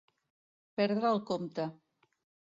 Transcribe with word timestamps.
Perdre 0.79 1.05
el 1.11 1.19
compte. 1.27 1.67